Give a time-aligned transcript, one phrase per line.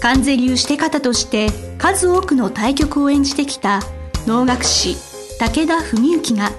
[0.00, 3.80] 関税流して方として数多くの対局を演じてきた
[4.26, 4.96] 能楽師
[5.38, 6.50] 武田文幸が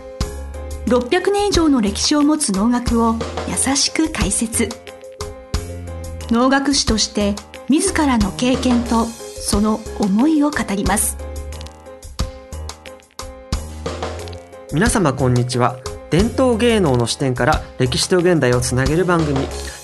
[0.87, 3.15] 600年以上の歴史を持つ能楽を
[3.47, 4.69] 優しく解説。
[6.29, 7.35] 能楽師として
[7.69, 11.17] 自らの経験とその思いを語ります。
[14.73, 15.77] 皆様こんにちは。
[16.09, 19.39] 伝統芸能の視点から歴史と現代をつなげる番組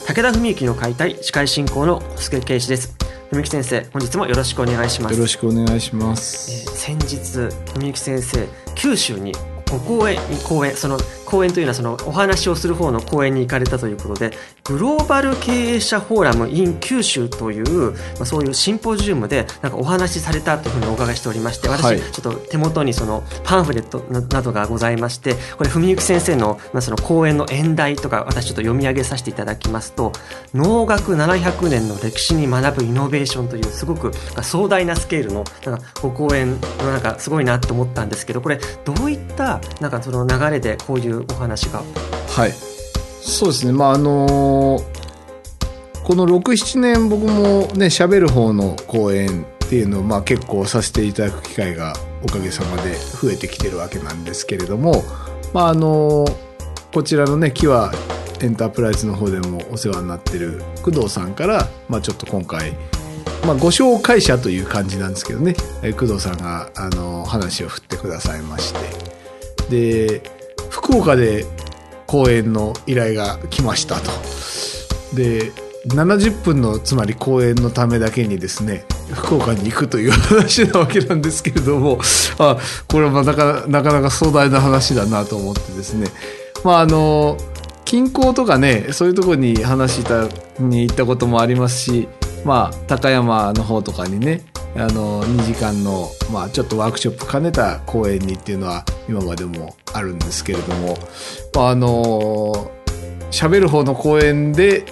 [0.07, 3.02] 武田文幸の解体司会進行の小助圭一です。
[3.33, 5.13] 文幸先生本日もよろしくお願いします。
[5.15, 9.31] よろしくお願いします、えー先日文幸先生九州に
[9.71, 10.97] ご講演に講演その
[11.33, 21.99] 講演というのはそのお話をする方の講演に行かれたということでグローバル経営者フォーラム in 九州という、まあ、そういうシンポジウムでなんかお話しされたというふうにお伺いしておりまして私、はい。
[21.99, 30.11] ちょっと手元にそのパンフレットななどがございましてこれ文幸先生の,、まあその講演の演題とか私ちょっと読み上げさせていただきますと
[30.53, 34.11] 能楽700年の歴史に学ぶイノベーションというすごく
[34.43, 41.81] 壮大なスケールのなんかご講演のなんかすごいなと思ったんですけどこれどういったなんかその流れでこういうお話が。
[42.29, 42.53] はい。
[43.21, 43.71] そうですね。
[43.71, 45.03] まああのー
[46.03, 55.01] この67年僕もね喋る方の講演っていうのをまあ結構させていただく機会がおかげさまで増えてきてるわけなんですけれども
[55.53, 56.43] まああのー
[56.93, 57.91] こちらのねキワ
[58.39, 62.73] エンタープライズの方でもお世話になってる工藤さんから、まあ、ちょっと今回、
[63.47, 65.55] まあ、ご紹介者という感じなんですけどね。
[65.81, 68.73] え工藤さんがあの話を振ってくださいまし
[69.69, 70.19] て。
[70.19, 70.42] で
[70.73, 71.45] 福岡で
[72.07, 74.09] 公演の依頼が来ましたと。
[75.15, 75.51] で
[75.87, 81.99] 70分のつまり公演のためだけにですね福岡に行くという話なわけなんですけれども
[82.39, 82.57] あ
[82.87, 86.07] これはなかなか壮大な話だなと思ってですね
[86.63, 87.37] まああの
[87.85, 90.27] 近郊とかねそういうところに話した
[90.59, 92.07] に行ったこともありますし
[92.45, 94.41] まあ高山の方とかにね
[94.75, 100.97] あの2時間の、まあ、ちょっとワークショップ兼ねた公演にっていうのは今までもあるんですけれども、
[101.53, 102.71] まあ、あの
[103.31, 104.85] 喋る方の公演で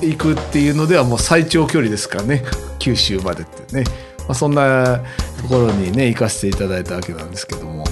[0.00, 2.44] 行くっていうのではもう最長距離ですからね。
[2.78, 3.84] 九州までってね、
[4.18, 5.00] まあ、そんな
[5.42, 7.84] ところにね行かせていただいたわけなんですけども。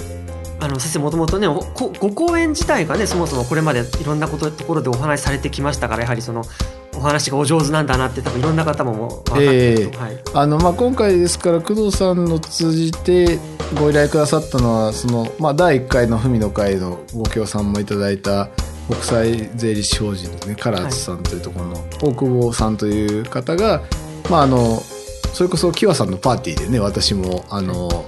[0.57, 6.43] あの先生もともとねご講演自体がねそもそもこれまでいろんなことところでお話しされてきましたからやはりその
[6.95, 10.01] お話がお上手なんだなって多分いろんな方も分かってると、え。
[10.01, 13.37] はい、あのまあ今回ですから工藤さんの通じて
[13.73, 18.49] ご依頼くださったのはその、まあ、第1回の文の会のご協賛もいただいた
[18.87, 23.81] 国際税理士法人のね唐津さんというところの大久保さんという方が、
[24.29, 24.79] まああの
[25.33, 28.05] それこそキワさんのパーティーでね私もあの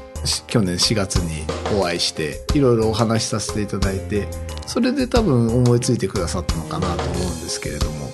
[0.48, 1.46] 去年4月に
[1.78, 4.28] お会いしていろいろお話しさせていただいて
[4.66, 8.08] それで多分思いついてくださったのかなと思うんですけれども。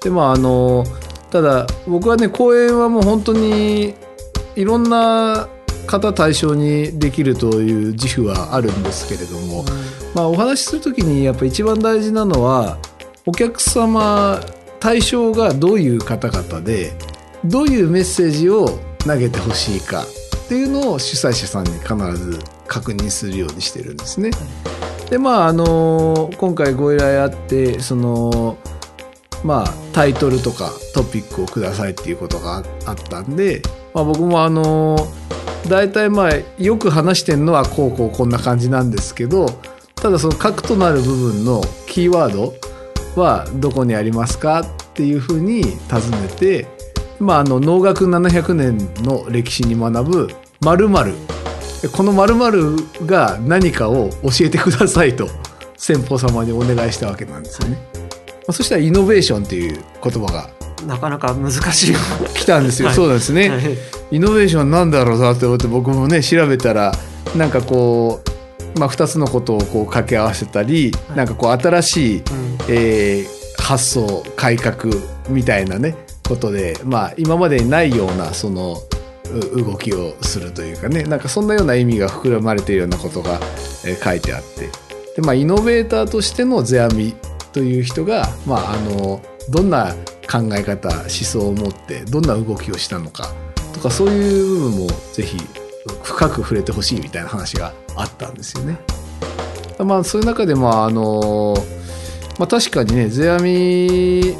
[0.00, 0.84] でまああの
[1.30, 3.94] ただ僕はね講演はもう本当に
[4.56, 5.48] いろんな
[5.88, 9.64] 方対象にできるという自負はあるんですけれども、
[10.14, 12.78] まあ、お話しする時にやっぱ一番大事なのは
[13.26, 14.40] お客様
[14.78, 16.92] 対象がどういう方々で
[17.44, 24.30] どういうメッセージを投げてほしいかっていうのを主催者さんに必ず確認するようにしてるんですね。
[25.10, 28.58] でまああの今回ご依頼あってその
[29.42, 33.62] まあタイトルとかトピックをくださいっていうことがあったんで、
[33.94, 34.96] まあ、僕もあの
[35.68, 36.30] 大体まあ
[36.62, 39.46] よく話してるのはこうこうこんな感じなんですけど
[39.94, 42.54] ただその核となる部分のキーワード
[43.20, 46.66] はどこにありますかっていうふうに尋ねて、
[47.18, 50.28] まあ、あの能楽700年の歴史に学ぶ
[50.60, 51.14] 〇〇
[51.92, 52.76] この〇〇
[53.06, 55.28] が何かを教えてくださいと
[55.76, 57.78] 先方様にお願いしたわけなんですよね。
[58.48, 60.50] ま、そしたらイノベーションっていう言葉が
[60.86, 61.94] なかなか難しい
[62.34, 62.96] 来たんですよ、はい。
[62.96, 63.60] そうなんですね、はい。
[64.12, 66.92] イノベーションなんだろうなって思って僕もね調べたら
[67.36, 68.22] なんかこ
[68.76, 71.16] う、まあ、2つのことをこう掛け合わせたり、はい。
[71.18, 72.24] なんかこう新しい、うん。
[72.68, 73.38] えー
[73.68, 74.86] 発想改革
[75.28, 75.94] みたいなね
[76.26, 78.78] ことで、まあ、今までにないようなその
[79.54, 83.40] う動きをするというかねなんかそんなような意味が膨らまれているようなことが、
[83.84, 84.70] えー書いてあって。
[85.16, 87.14] で、まあ、イノベーターとしての世阿弥
[87.52, 89.94] という人が、まあ、あのどんな
[90.30, 93.32] 考え方思想を持ってどんな動きをしたのか
[93.72, 95.38] とかそういう部分もぜひ
[96.02, 98.78] 深く触れてほしいみたいな話があったんですよね。
[99.78, 101.54] まあそういう中でまああの
[102.38, 104.36] まあ確かにね世阿弥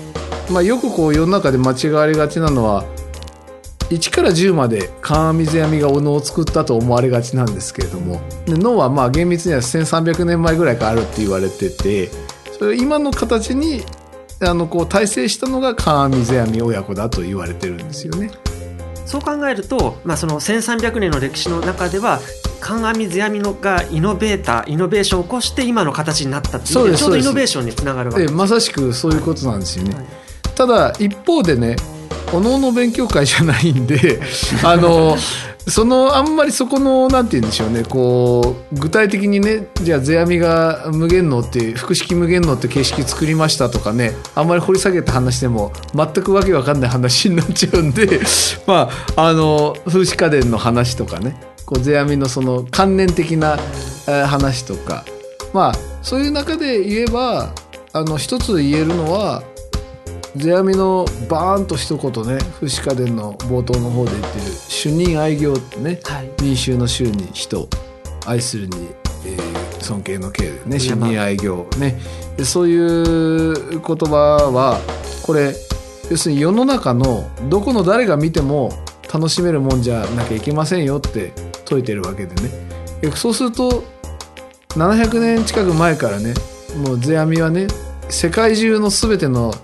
[0.50, 2.84] まあよくこう世の中で間違われがちなのは
[3.90, 12.10] 1から10まで観阿弥世阿弥がお能を作ったと思われがちなんですけれどもで脳はまあ厳密には1300年前ぐらいからあるって言われてて
[12.58, 13.84] それ今の形に
[14.40, 18.31] あのこう大成したのが観阿弥世阿弥親子だと言われてるんですよね。
[19.05, 22.20] そう考えると、まあ、その1300年の歴史の中では
[22.61, 29.94] 観阿弥世阿弥のがイノベーターイノベーションを起こして今の形になったっていうちょうどイノベーションにつながるわけですでまさしくそういうことなんですよね。
[29.94, 31.76] はいただ一方でね
[32.32, 34.20] おのおの勉強会じゃないんで
[34.64, 35.17] あの
[35.69, 37.85] そのあんまりそこのなんて言うんでしょうね。
[37.85, 44.12] こう具体的にねじゃあ世阿弥が無限能って複式無限能って形式作りましたとかね。
[44.35, 48.20] あんまり掘り下げた話でも全くわけわかんない話になっちゃうんで。
[48.67, 51.37] まああの風刺家電の話とかね。
[51.67, 53.59] こう世阿弥のその観念的な
[54.06, 55.05] 話とか。
[55.53, 55.73] まあ
[56.03, 57.53] そういう中で言えば
[57.93, 59.43] あの一つ言えるのは
[60.37, 66.31] 世阿弥のバーンと一言ね「風刺家電」の冒頭の方で言ってる「主任愛行」ってねはい。
[66.43, 67.69] 民衆の衆に人
[68.27, 68.89] 愛するに、
[69.25, 72.01] えー尊敬の敬でね主任愛行ね。
[72.37, 74.81] でそういう言葉は
[75.23, 75.55] これ
[76.11, 78.73] 要するに世の中のどこの誰が見ても
[79.13, 81.33] 楽しめるもんじゃなきゃいけませんよって
[81.65, 82.51] 説いてるわけでね。
[83.01, 83.85] でそうすると
[84.71, 86.35] 700年近く前からね
[86.85, 87.67] もう世阿弥はね
[88.09, 89.55] 世界中の全ての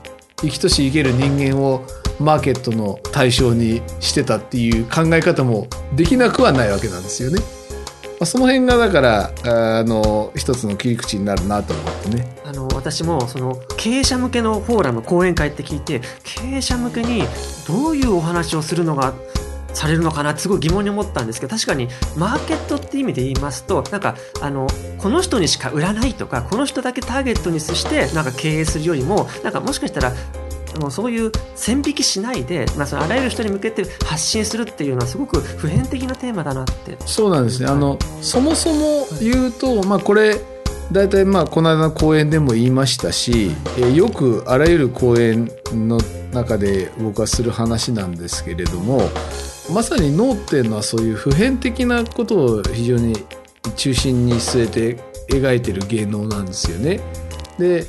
[0.45, 1.85] 生きとし生ける人間を
[2.21, 7.41] マーケットの対象にしてたっていう考え方もできなくはないわけなんですよね。
[7.41, 9.33] まあ、その辺がだから
[9.79, 12.37] あの一つの切り口になるなと思ってね。
[12.45, 17.25] あの私もその経営者向けのフォーラム講演会って聞いて経営者向けに
[17.67, 19.15] どういうお話をするのが
[19.75, 20.31] されるのかな？
[20.31, 24.67] ってすごい疑問に思ったんですけど確かにマーケットって意味で言いますとなんかあの
[24.99, 30.13] この人にしか売らないとかこの人だけターゲットにしてなんか経営するよりもなんかもしかしたら
[30.77, 36.97] あのそういう線引きしないで、まあ、そのあらゆる人に向けて発信するっていうのはすごく普遍的なテーマだなって。
[37.07, 37.69] そうなんですね。
[37.69, 40.41] あのそもそも言うと、まあこれ
[40.91, 46.01] 大体まあこの間の講演でも言いましたし、えーよくあらゆる講演の
[46.33, 49.01] 中で僕はする話なんですけれども、
[49.73, 53.15] まさに脳っていうのはそういう普遍的なことを非常に
[53.77, 57.01] 中心に据えて描いてる芸能なんですよね。
[57.59, 57.87] で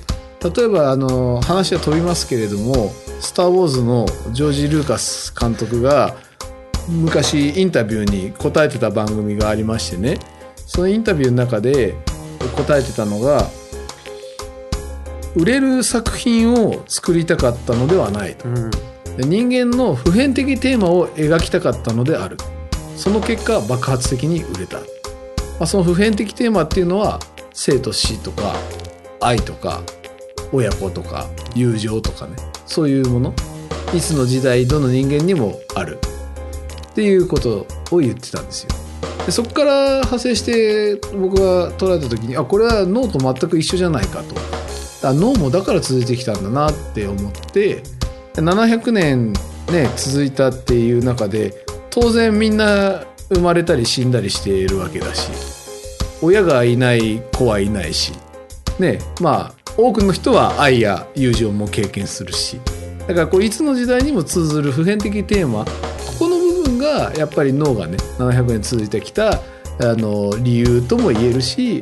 [0.56, 6.16] 例えばあの話は飛びますけれども「スター・ウォーズ」のジョージ・ルーカス監督が
[6.88, 10.20] 昔インタビューに答えてた番組がありましてね。
[10.68, 11.96] そのインタビューの中で
[12.56, 13.48] 答えてたのが
[15.36, 18.48] 売れる作品を作りたかったのではないと。
[18.48, 18.72] うん。
[19.18, 22.38] 人間の普遍的テーマを描きたかったのである。
[22.98, 24.86] その結果爆発的に売れた、ま
[25.62, 27.20] あ、その普遍的テーマっていうのは
[27.54, 28.56] 生と死とか
[29.20, 29.82] 愛とか
[30.54, 32.36] 親子とか友情とかね。
[32.66, 33.34] そういうもの。
[33.94, 36.00] いつの時代どの人間にもある。
[36.90, 38.70] っていうことを言ってたんですよ。
[39.26, 44.36] でそこから派生して僕が捉えた時にあこれは脳と全く一緒じゃないかと。
[45.14, 47.84] 脳もだから続いてきたんだなって思って
[48.42, 49.34] 700年
[49.72, 55.32] ね続いたっていう中で当然みんな生まれたり死んだりしているわけだし
[56.22, 58.14] 親がいない子はいないし
[58.80, 62.60] ねまあ多くの人は愛や友情も経験するし
[63.08, 65.72] だからこういつの時代にも通ずる普遍的テーマこ
[66.20, 69.40] この部分がやっぱり脳がね700年続いてきたあ
[69.80, 71.82] の理由とも言えるし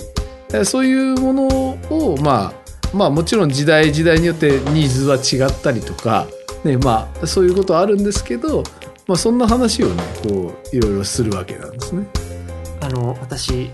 [0.65, 1.47] そういうもの
[1.89, 2.63] をまあ
[2.93, 6.27] まあもちろん時代時代によってニーズは違ったりとか、
[6.63, 8.63] ねまあ、そういうことあるんですけど、
[9.07, 12.07] まあ、そんな話をねこういろいろするわけなんですね。
[12.81, 13.69] あの私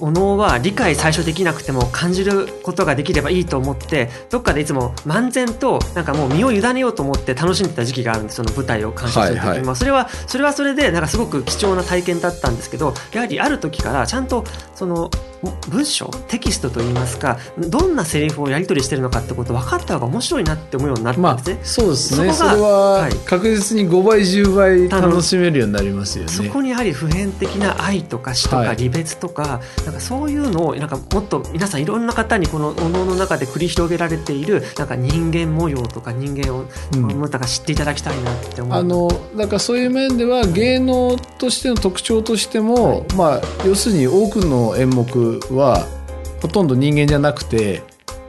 [0.00, 9.66] お能は理解最初できなくても感じることができればいいと思ってどっかでいつも漫然となんかもう身を委ねようと思って楽しんでた時期があるんですその舞台を鑑賞する時に、はいはい。
[9.66, 15.10] まあそれはそれはそれでなんかすごく貴重な体験だったんですけどやはりある時からちゃんとその
[15.70, 21.58] 文章テキストといいますかどんなセリフをやり取りしてるのかってこと分かった方が面白いなって思うようになったまあんですね。
[21.62, 22.32] そうですね。
[22.32, 23.12] それははい。
[23.24, 26.30] 確実に5倍10倍楽しめるようになりますよね。
[26.30, 28.68] そこにやはり普遍的な愛とか死とはい。
[28.68, 38.78] か離別とか、なんかそういうのをなんかもっと皆さんいろんな方にこのお能の中で繰り広げられているなんか人間模様とか人間を、うんもっと知っていただきたいなって思う。
[38.78, 45.86] あのだからそういう面では芸能としての特徴としても、まあ要するに多くの演目は
[46.40, 47.82] ほとんど人間じゃなくて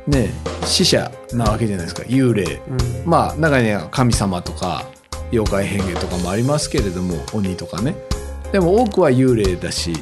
[0.07, 0.29] ね
[0.65, 2.03] 死者なわけじゃないですか。
[2.03, 2.61] 幽霊。
[3.03, 3.09] うん。
[3.09, 4.85] まあ中には神様とか
[5.31, 7.95] 妖怪変化とかもありますけれども鬼とかね。
[8.51, 9.93] でも多くは幽霊だし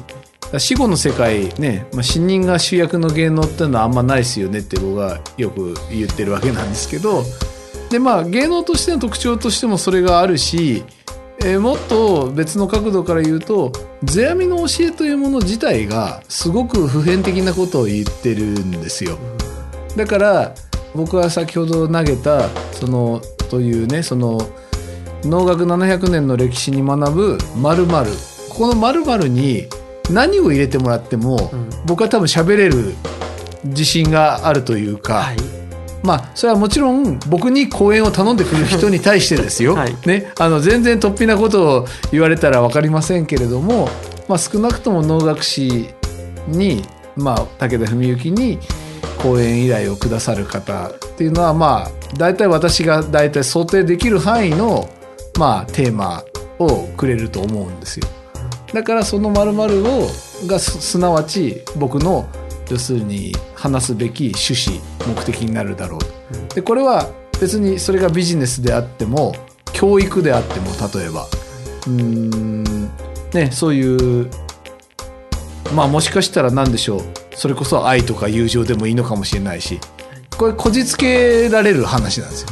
[0.57, 7.23] 死後の世界ね、まあ、死人が主役の芸能っていうのはあんまないですよねって僕はよく言ってるわけなんですけど
[7.91, 10.83] でまあ芸能としての特徴としてもそれがあるし、
[11.41, 13.71] えーもっと別の角度から言うと
[14.05, 19.17] 世阿弥の教えというもの自体がすごく普遍的なことを言ってるんですよ。
[19.95, 20.55] だから
[20.95, 24.39] 僕は先ほど投げたそのというねその
[25.23, 28.11] 能楽700年の歴史に学ぶ〇〇
[28.49, 29.67] ここの〇〇に
[30.09, 32.93] 何を入れてもらっても、うん僕は多分喋れる
[33.63, 35.37] 自信があるというか、はい。
[36.03, 43.89] まあそれはもちろん僕に講演を頼んでくる人に対してですよ、はいね、あの全然突飛なことを言われたら分かりませんけれども、
[44.29, 45.89] まあ、少なくとも能楽師
[46.47, 46.83] に、
[47.17, 48.59] まあ、武田文幸に
[49.21, 54.89] 講演依頼をくださる方っていうのはまあ大体私が大体想定できる範囲の、
[55.37, 56.23] まあ、テーマ
[56.59, 58.07] をくれると思うんですよ。
[58.73, 60.07] だからその〇〇を
[60.45, 62.27] がすすなわち僕の
[62.69, 66.53] 要するに話すべき趣旨目的になるだろう。
[66.53, 67.09] でこれは
[67.41, 69.33] 別にそれがビジネスであっても
[69.73, 71.25] 教育であっても例えば。
[71.25, 72.63] うーん。
[73.33, 74.29] ねそういう
[75.73, 77.01] まあもしかしたら何でしょう。
[77.35, 79.79] それこそ愛とか友情でもいいのかもしれないし。
[80.37, 82.51] これこじつけられる話なんですよ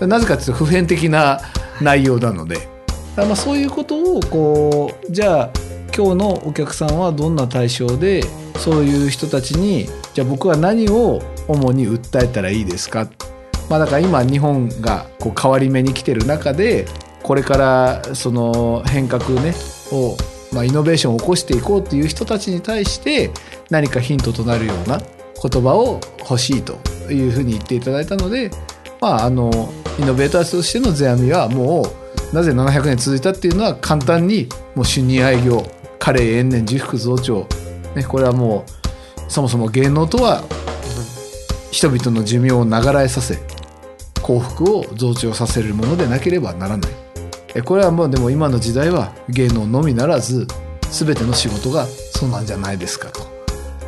[0.00, 0.06] ね。
[0.06, 1.40] なぜかというと普遍的な
[1.80, 2.68] 内容なので
[3.16, 5.50] だまあそういうことをこうじゃあ
[5.96, 8.22] 今日のお客さんはどんな対象で
[8.56, 13.08] そういう人たちにじゃあ僕は何を主に訴えたらいいですか、
[13.68, 16.86] まあ、だから今日本がこう変わり目に来てる中で
[17.22, 19.54] これからその変革ね
[19.92, 20.16] を、
[20.52, 23.30] まあ、イノベーションを起こしていこうっていう人たちに対して
[23.70, 26.74] 何かヒントとなるような言葉を欲しいと
[27.10, 28.50] いうふうに言っていただいたので、
[29.00, 29.50] まあ、あの
[29.98, 31.99] イノベーターとしての世阿弥はもう
[32.32, 35.66] なぜ700年続いたっていうのは簡単にもう春日愛業
[35.98, 37.46] カレー延年自福増長、
[37.94, 38.64] ね、これはも
[39.28, 40.42] うそもそも芸能とは
[41.70, 43.38] 人々の寿命を長らえさせ
[44.22, 46.90] 幸福を増長させるものでなければならない
[47.54, 50.46] えこれはもうでも今の時代は芸能のみならず
[50.90, 53.20] 全ての仕事がそうなんじゃないですかと。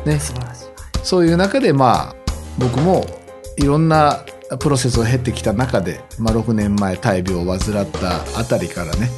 [0.05, 0.65] ね、素晴らしい。
[1.03, 2.15] そういう中でまあ
[2.57, 3.05] 僕も
[3.57, 4.25] いろんな
[4.59, 9.09] プロセスを経てきた中で、まあ、6年前大病を患ったあたりからね、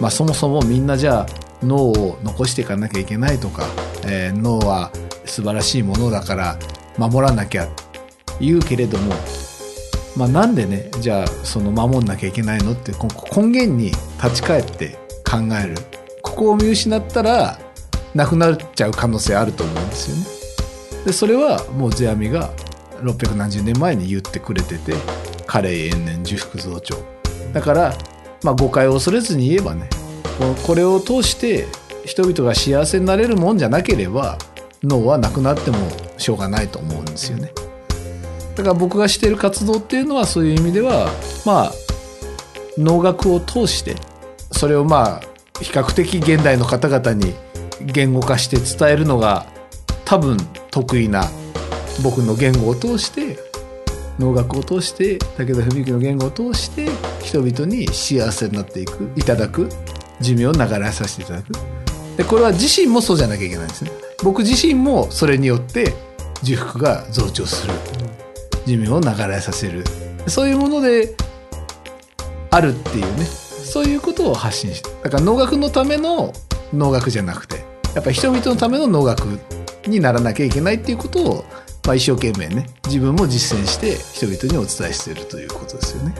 [0.00, 1.26] まあ、そもそもみんなじゃあ
[1.62, 3.66] 脳を残していかなきゃいけないとか、
[4.06, 4.90] えー脳は
[5.24, 6.58] 素晴らしいものだから
[6.96, 7.68] 守らなきゃ
[8.40, 9.12] 言うけれども、
[10.16, 12.72] まあ、なんでねじゃあその守んなきゃいけないの？
[12.72, 13.90] って根源に
[14.22, 15.74] 立ち返って考える
[16.22, 17.58] ここを見失ったら
[18.14, 21.04] なくなっちゃう可能性あると思うんですよね。
[21.04, 22.50] でそれはもう世阿弥が
[23.02, 24.94] 600何十年前に言ってくれてて
[25.46, 26.96] カレー延年受福増長。
[27.52, 27.94] だから、
[28.42, 29.88] まあ、誤解を恐れずに言えばね
[30.38, 31.66] ここれを通して
[32.04, 34.38] 人々が幸せになれるもんじゃなければ
[34.82, 35.78] 脳はなくなっても
[36.16, 37.52] しょうがないと思うんですよね。
[38.54, 41.10] だから僕がしている活動っていうのはそういう意味では
[41.44, 41.72] まあ
[42.76, 43.96] 能楽を通して
[44.52, 45.20] それをまあ
[45.60, 47.34] 比較的現代の方々に
[47.80, 49.46] 言語化して伝えるのが
[50.04, 50.36] 多分
[50.70, 51.24] 得意な
[52.02, 53.38] 僕の言語を通して
[54.18, 56.88] 能楽を通して武田文幸の言語を通して
[57.22, 59.68] 人々に幸せになっていくいただく
[60.20, 61.52] 寿命を長らえさせていただく。
[62.16, 63.92] でこれは自身もそうじゃなきゃいけないんですね。
[64.24, 65.94] 僕自身もそれによって
[66.42, 67.72] 受福が増長する。
[68.66, 69.84] 寿命を長らえさせる。
[70.26, 71.14] そういうもので
[72.50, 73.24] あるっていうね。
[73.24, 76.32] そういうことを発信してだから能楽のための
[76.72, 77.56] 能楽じゃなくて
[77.94, 79.38] やっぱり人々のための能楽
[79.86, 81.44] にならなきゃいけないっていうことを、
[81.88, 86.14] まあ、一生懸命ね自分も実践して人々にお伝えしているということですよね。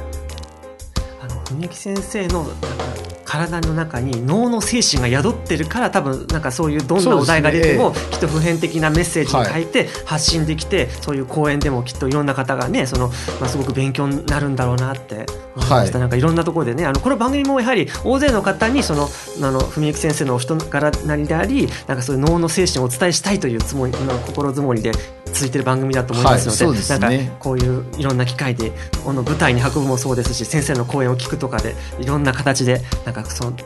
[1.21, 2.99] あの文幸先生のなんか
[3.29, 13.09] 体の中に脳の精神が宿ってるから多分なんかそういうどんなお題が出ても、きっと普遍的なメッセージに変えて発信できて、そういう講演でもきっといろんな方がねその、
[13.39, 19.09] まあ、すごく勉強になるんだろうなって思いました、はいなんかいろんなところでねあのこの番組もやはり大勢の方にその
[19.43, 24.93] あの文幸先生のお人柄なりでありなんかそういう脳の精神をお伝えしたいというつもりの心づもりで
[25.33, 28.73] 続いてる番組だと思いますので,、はいですねなんかこういういろんな機会で
[29.05, 33.57] この舞台に運ぶもそうですし先生の講演を聞くとかでいろんな形でなんかその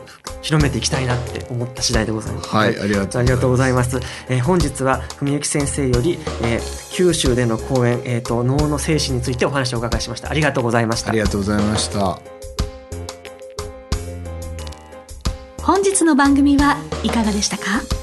[0.41, 2.49] 広めていきたいなって思った次第でございます。
[2.49, 3.99] はいありがとうございますありがとうございます。
[4.29, 10.29] えー本日は文幸先生より、えー九州での講演、えー、と脳の精神についてお話をお伺いしました。
[10.29, 11.19] ありがとうございましたあり。
[11.19, 12.19] がとうございました。
[15.63, 18.02] 本日の番組はいかがでしたか？